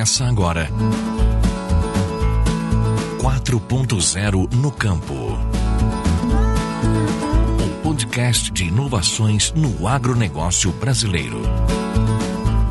[0.00, 0.66] Começa agora.
[3.18, 5.12] 4.0 no campo.
[7.62, 11.42] Um podcast de inovações no agronegócio brasileiro.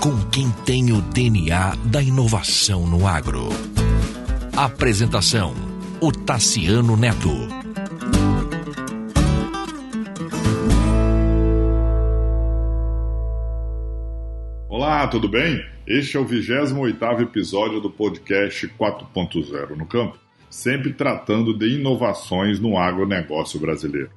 [0.00, 3.50] Com quem tem o DNA da inovação no agro.
[4.56, 5.54] Apresentação:
[6.00, 7.36] o Tassiano Neto.
[14.70, 15.62] Olá, tudo bem?
[15.86, 20.18] Este é o 28º episódio do podcast 4.0 no campo,
[20.50, 24.10] sempre tratando de inovações no agronegócio brasileiro.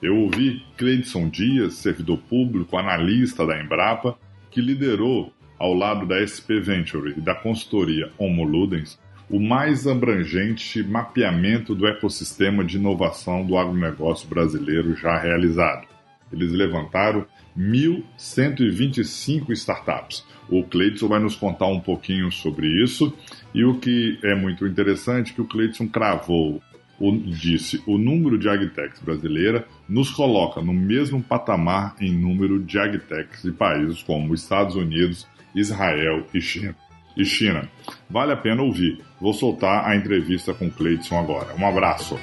[0.00, 4.16] Eu ouvi Cleidson Dias, servidor público, analista da Embrapa,
[4.50, 8.98] que liderou, ao lado da SP Venture e da consultoria Homo Ludens,
[9.28, 15.88] o mais abrangente mapeamento do ecossistema de inovação do agronegócio brasileiro já realizado.
[16.32, 17.26] Eles levantaram
[17.58, 20.24] 1.125 startups.
[20.48, 23.12] O Cleiton vai nos contar um pouquinho sobre isso.
[23.52, 26.62] E o que é muito interessante é que o Cleiton cravou,
[27.26, 33.42] disse, o número de agtechs brasileira nos coloca no mesmo patamar em número de agtechs
[33.42, 36.76] de países como Estados Unidos, Israel e China.
[37.16, 37.68] E China.
[38.08, 39.00] Vale a pena ouvir.
[39.20, 41.52] Vou soltar a entrevista com o Cleiton agora.
[41.56, 42.16] Um abraço.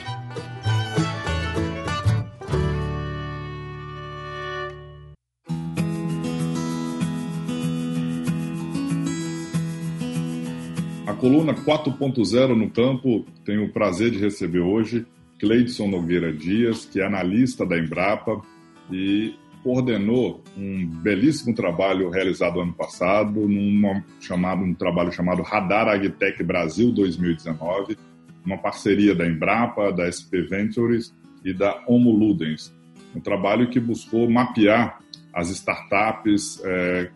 [11.26, 15.08] Coluna 4.0 no campo, tenho o prazer de receber hoje
[15.40, 18.44] Cleidson Nogueira Dias, que é analista da Embrapa
[18.92, 26.44] e coordenou um belíssimo trabalho realizado ano passado, numa chamado, um trabalho chamado Radar Agtech
[26.44, 27.98] Brasil 2019,
[28.46, 31.12] uma parceria da Embrapa, da SP Ventures
[31.44, 32.72] e da Homo Ludens.
[33.16, 35.00] Um trabalho que buscou mapear
[35.34, 37.09] as startups é,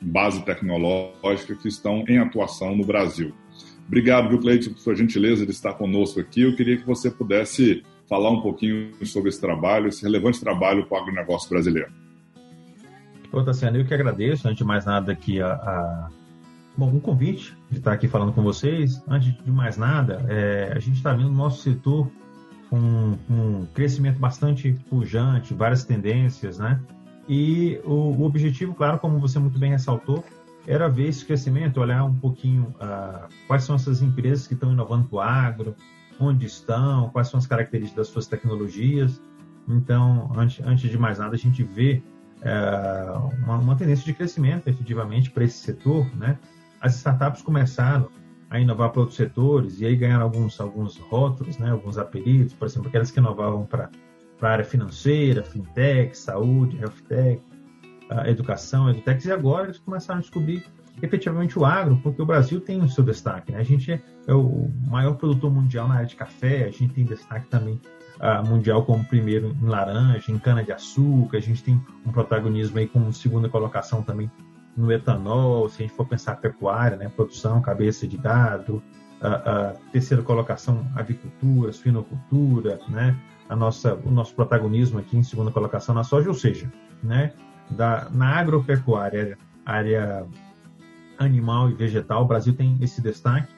[0.00, 3.32] base tecnológica que estão em atuação no Brasil.
[3.86, 6.42] Obrigado, viu, Cleiton, por sua gentileza de estar conosco aqui.
[6.42, 10.98] Eu queria que você pudesse falar um pouquinho sobre esse trabalho, esse relevante trabalho para
[10.98, 11.90] o agronegócio brasileiro.
[13.32, 16.08] Ô, Tassiano, eu que agradeço, antes de mais nada, aqui a, a...
[16.76, 19.02] Bom, um convite de estar aqui falando com vocês.
[19.08, 22.10] Antes de mais nada, é, a gente está vendo o nosso setor
[22.68, 26.80] com um crescimento bastante pujante, várias tendências, né?
[27.28, 30.24] E o, o objetivo, claro, como você muito bem ressaltou,
[30.66, 35.08] era ver esse crescimento, olhar um pouquinho uh, quais são essas empresas que estão inovando
[35.08, 35.76] para o agro,
[36.20, 39.20] onde estão, quais são as características das suas tecnologias.
[39.68, 42.02] Então, antes, antes de mais nada, a gente vê
[42.42, 46.06] uh, uma, uma, tendência de crescimento, efetivamente, para esse setor.
[46.16, 46.38] Né?
[46.80, 48.08] As startups começaram
[48.50, 51.70] a inovar para outros setores e aí ganharam alguns, alguns rótulos, né?
[51.70, 53.90] alguns apelidos, por exemplo, aquelas que inovavam para
[54.40, 57.40] a área financeira, fintech, saúde, health tech,
[58.20, 60.64] a educação, edutech, e agora eles começaram a descobrir
[61.00, 63.52] efetivamente o agro, porque o Brasil tem o seu destaque.
[63.52, 63.58] Né?
[63.58, 63.92] A gente
[64.26, 67.80] é, o maior produtor mundial na área de café, a gente tem destaque também
[68.20, 73.12] uh, mundial como primeiro em laranja, em cana-de-açúcar, a gente tem um protagonismo aí como
[73.12, 74.30] segunda colocação também
[74.76, 77.10] no etanol, se a gente for pensar pecuária, né?
[77.14, 78.82] produção, cabeça de gado,
[79.20, 83.16] a, terceira colocação avicultura, suinocultura, né?
[83.48, 86.72] a nossa, o nosso protagonismo aqui em segunda colocação na soja, ou seja,
[87.02, 87.32] né?
[87.70, 90.26] Da, na agropecuária, área
[91.18, 93.52] animal e vegetal, o Brasil tem esse destaque.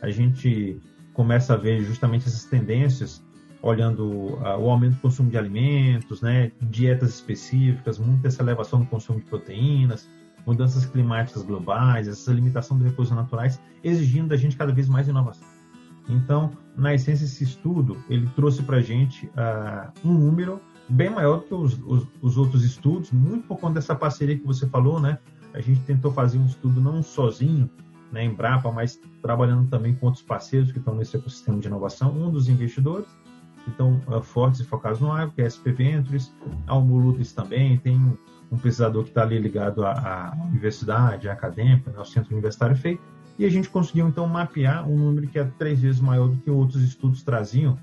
[0.00, 0.80] A gente
[1.12, 3.22] começa a ver justamente essas tendências,
[3.62, 8.86] olhando uh, o aumento do consumo de alimentos, né, dietas específicas, muita essa elevação no
[8.86, 10.08] consumo de proteínas,
[10.46, 15.46] mudanças climáticas globais, essa limitação dos recursos naturais, exigindo da gente cada vez mais inovação.
[16.08, 21.38] Então, na essência, esse estudo ele trouxe para a gente uh, um número bem maior
[21.38, 25.00] do que os, os, os, outros estudos, muito por conta dessa parceria que você falou,
[25.00, 25.18] né?
[25.54, 27.68] A gente tentou fazer um estudo não sozinho,
[28.12, 32.12] né, em Brapa, mas trabalhando também com outros parceiros que estão nesse ecossistema de inovação.
[32.12, 33.06] Um dos investidores
[33.64, 36.34] que estão uh, fortes e focados no agro, que é a SP Ventures,
[36.66, 38.16] a também, tem um,
[38.50, 42.76] um pesquisador que está ali ligado à, à universidade, à acadêmica, né, ao centro universitário
[42.76, 43.02] feito,
[43.38, 46.50] e a gente conseguiu então mapear um número que é três vezes maior do que
[46.50, 47.78] outros estudos traziam,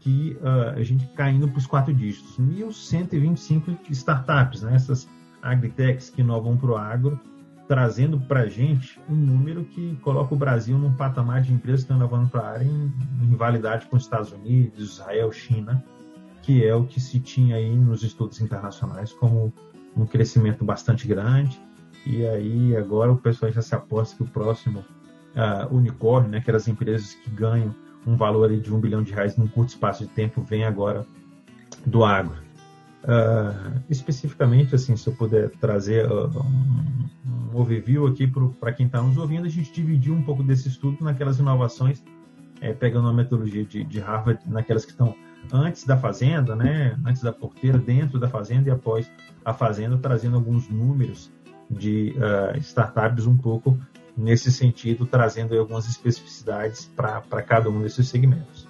[0.00, 2.38] que uh, a gente caindo para os quatro dígitos.
[2.38, 4.74] 1.125 startups, né?
[4.74, 5.08] essas
[5.42, 7.20] agritechs que inovam para o agro,
[7.68, 11.84] trazendo para a gente um número que coloca o Brasil num patamar de empresas que
[11.84, 12.92] estão inovando para a área em,
[13.22, 15.84] em rivalidade com os Estados Unidos, Israel, China,
[16.42, 19.52] que é o que se tinha aí nos estudos internacionais como
[19.96, 21.60] um crescimento bastante grande.
[22.06, 26.50] E aí agora o pessoal já se aposta que o próximo uh, unicórnio, né, que
[26.50, 27.74] eram as empresas que ganham
[28.06, 31.06] um valor de um bilhão de reais num curto espaço de tempo vem agora
[31.84, 32.36] do agro.
[33.02, 38.30] Uh, especificamente, assim, se eu puder trazer uh, um, um, overview aqui
[38.60, 42.04] para quem está nos ouvindo, a gente dividiu um pouco desse estudo naquelas inovações,
[42.60, 45.14] é, pegando a metodologia de, de, Harvard, naquelas que estão
[45.50, 49.10] antes da fazenda, né, antes da porteira, dentro da fazenda e após
[49.42, 51.32] a fazenda, trazendo alguns números
[51.70, 53.78] de uh, startups um pouco
[54.20, 58.68] nesse sentido, trazendo algumas especificidades para cada um desses segmentos.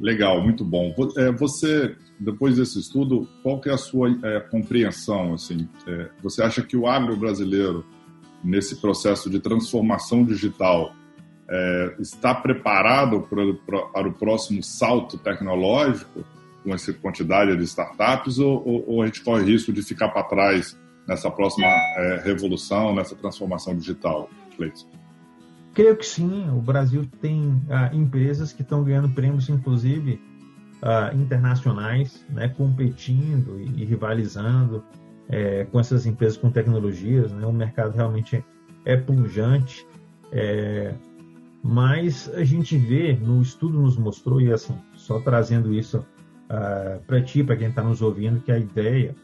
[0.00, 0.94] Legal, muito bom.
[1.18, 5.34] É, você, depois desse estudo, qual que é a sua é, compreensão?
[5.34, 7.84] Assim, é, você acha que o agro brasileiro,
[8.42, 10.94] nesse processo de transformação digital,
[11.50, 16.24] é, está preparado para, para, o próximo salto tecnológico,
[16.64, 20.22] com essa quantidade de startups, ou, ou, ou a gente corre risco de ficar para
[20.22, 24.86] trás nessa próxima é, revolução, nessa transformação digital, Cleiton?
[25.74, 26.48] Creio que sim.
[26.50, 30.20] O Brasil tem ah, empresas que estão ganhando prêmios, inclusive
[30.82, 34.84] ah, internacionais, né, competindo e, e rivalizando
[35.28, 37.30] é, com essas empresas com tecnologias.
[37.32, 37.46] Né?
[37.46, 38.44] O mercado realmente
[38.84, 39.86] é, pungente.
[40.32, 40.94] É,
[41.62, 46.04] mas a gente vê, no estudo nos mostrou, e assim, só trazendo isso
[46.48, 49.14] ah, para ti, para quem está nos ouvindo, que a ideia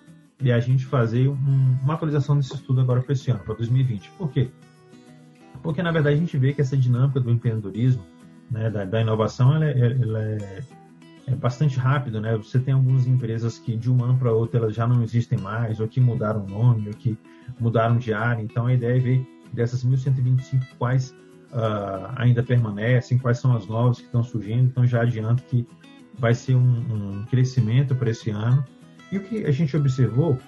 [0.45, 4.11] é a gente fazer um, uma atualização desse estudo agora para esse ano, para 2020.
[4.19, 4.51] Por quê?
[5.63, 8.05] Porque, na verdade, a gente vê que essa dinâmica do empreendedorismo,
[8.51, 10.63] né, da, da, inovação, ela, é, ela é,
[11.27, 12.21] é, bastante rápido.
[12.21, 12.37] Né?
[12.37, 15.81] Você tem algumas empresas que, de um ano para outro, elas já não existem mais,
[15.81, 17.19] ou que mudaram o nome, ou que
[17.59, 18.43] mudaram de área.
[18.43, 21.11] Então, a ideia é ver dessas 1.125 quais
[21.51, 24.65] uh, ainda permanecem, quais são as novas que estão surgindo.
[24.65, 25.67] Então, já adianto que
[26.19, 28.65] vai ser um, um crescimento para esse ano.
[29.11, 30.39] E o que a gente observou,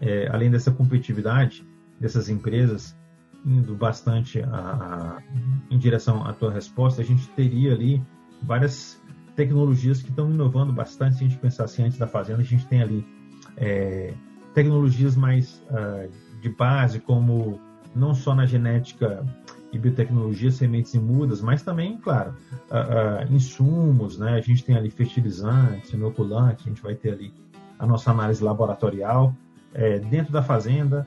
[0.00, 1.66] é, além dessa competitividade
[1.98, 2.96] dessas empresas,
[3.44, 5.22] indo bastante a, a,
[5.70, 8.02] em direção à tua resposta, a gente teria ali
[8.42, 9.00] várias
[9.34, 11.16] tecnologias que estão inovando bastante.
[11.16, 13.06] Se a gente pensar assim, antes da fazenda, a gente tem ali
[13.56, 14.14] é,
[14.54, 16.10] tecnologias mais uh,
[16.40, 17.60] de base, como
[17.94, 19.24] não só na genética
[19.72, 22.34] e biotecnologia, sementes e mudas, mas também, claro,
[22.70, 24.34] uh, uh, insumos, né?
[24.34, 27.32] A gente tem ali fertilizantes, inoculantes, a gente vai ter ali
[27.78, 29.34] a nossa análise laboratorial.
[29.74, 31.06] É, dentro da fazenda,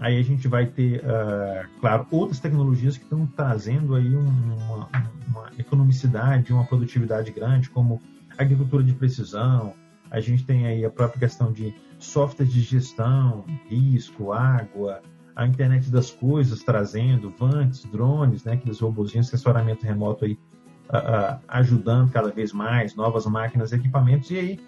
[0.00, 4.88] Aí a gente vai ter, uh, claro, outras tecnologias que estão trazendo aí uma,
[5.28, 8.00] uma economicidade, uma produtividade grande, como
[8.38, 9.74] agricultura de precisão.
[10.10, 15.02] A gente tem aí a própria questão de software de gestão, risco, água,
[15.36, 21.40] a internet das coisas trazendo, vantes, drones, né, aqueles robôzinhos, assessoramento remoto aí, uh, uh,
[21.46, 24.30] ajudando cada vez mais, novas máquinas, equipamentos.
[24.30, 24.60] E aí,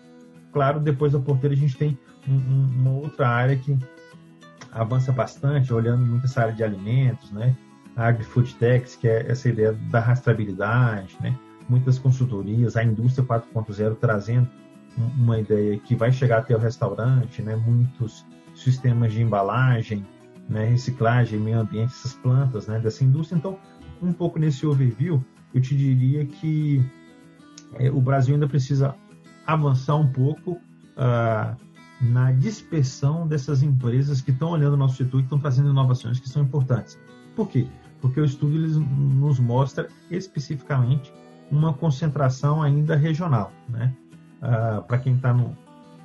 [0.52, 3.76] claro, depois da porteira a gente tem um, um, uma outra área que
[4.70, 7.56] avança bastante, olhando muito essa área de alimentos, né?
[7.96, 11.36] A AgriFood Techs, que é essa ideia da rastreabilidade, né?
[11.68, 14.48] Muitas consultorias, a indústria 4.0 trazendo
[14.96, 17.56] uma ideia que vai chegar até o restaurante, né?
[17.56, 20.06] Muitos sistemas de embalagem,
[20.48, 20.66] né?
[20.66, 22.78] reciclagem, meio ambiente, essas plantas, né?
[22.78, 23.36] Dessa indústria.
[23.36, 23.58] Então,
[24.02, 26.82] um pouco nesse overview, eu te diria que
[27.74, 28.94] é, o Brasil ainda precisa
[29.46, 31.56] avançar um pouco uh,
[32.00, 36.28] na dispersão dessas empresas que estão olhando o nosso setor e estão trazendo inovações que
[36.28, 36.98] são importantes.
[37.36, 37.66] Por quê?
[38.00, 41.12] Porque o estudo nos mostra especificamente
[41.50, 43.52] uma concentração ainda regional.
[43.68, 43.94] Né?
[44.40, 45.56] Ah, Para quem está no,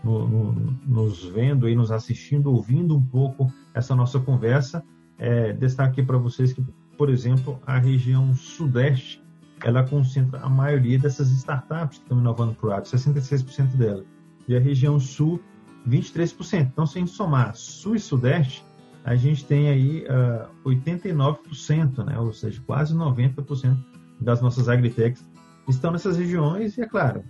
[0.03, 4.83] no, no, nos vendo e nos assistindo, ouvindo um pouco essa nossa conversa,
[5.17, 6.63] é, destaque para vocês que,
[6.95, 9.26] por exemplo, a região sudeste
[9.63, 14.05] ela concentra a maioria dessas startups que estão inovando para o agro, 66% delas.
[14.47, 15.41] E a região sul
[15.87, 16.67] 23%.
[16.71, 18.63] Então, se a gente somar Sul e Sudeste,
[19.03, 22.19] a gente tem aí uh, ah, 89%, né?
[22.19, 23.77] ou seja, quase 90%
[24.19, 25.23] das nossas agritechs
[25.67, 27.23] estão nessas regiões, e é claro,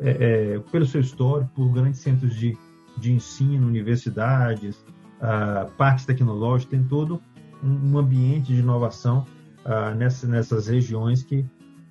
[0.00, 2.56] é, é, pelo seu histórico, por grandes centros de,
[2.98, 4.76] de ensino, universidades,
[5.20, 7.20] uh, parques tecnológicos, tem todo
[7.62, 9.26] um, um ambiente de inovação
[9.64, 11.44] uh, nessa, nessas regiões que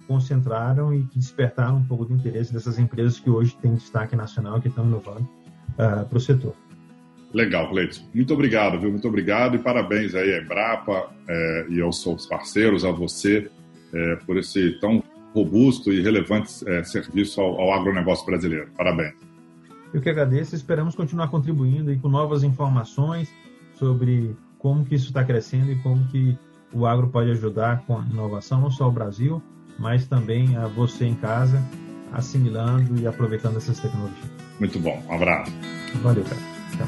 [0.07, 4.61] concentraram e que despertaram um pouco de interesse dessas empresas que hoje têm destaque nacional,
[4.61, 6.55] que estão inovando uh, ah, para o setor.
[7.33, 8.01] Legal, Cleiton.
[8.13, 8.89] Muito obrigado, viu?
[8.89, 13.51] Muito obrigado e parabéns aí à Embrapa é, e aos seus parceiros, a você,
[13.93, 18.69] é, por esse tão robusto e relevante é, serviço ao, ao agronegócio brasileiro.
[18.77, 19.15] Parabéns.
[19.93, 20.55] Eu que agradeço.
[20.55, 23.29] Esperamos continuar contribuindo e com novas informações
[23.73, 26.37] sobre como que isso está crescendo e como que
[26.73, 29.43] o agro pode ajudar com a inovação, não só o Brasil,
[29.77, 31.61] mas também a você em casa,
[32.13, 34.29] assimilando e aproveitando essas tecnologias.
[34.59, 35.03] Muito bom.
[35.07, 35.51] Um abraço.
[36.01, 36.41] Valeu, cara.
[36.77, 36.87] Tchau.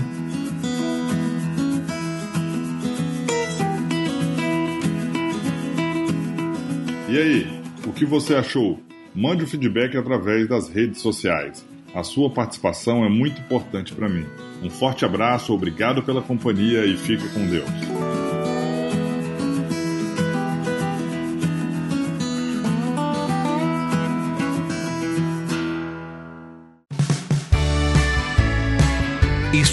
[7.09, 8.79] E aí, o que você achou?
[9.15, 11.65] Mande o feedback através das redes sociais.
[11.95, 14.25] A sua participação é muito importante para mim.
[14.61, 17.96] Um forte abraço, obrigado pela companhia e fique com Deus.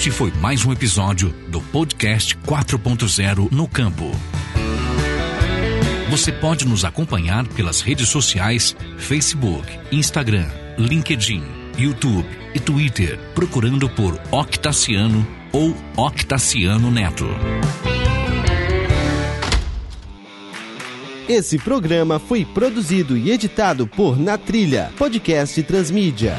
[0.05, 4.11] Este foi mais um episódio do podcast 4.0 no campo.
[6.11, 10.47] Você pode nos acompanhar pelas redes sociais Facebook, Instagram,
[10.77, 11.43] LinkedIn,
[11.79, 17.27] YouTube e Twitter, procurando por Octaciano ou Octaciano Neto.
[21.27, 26.37] Esse programa foi produzido e editado por Na Trilha, podcast Transmídia.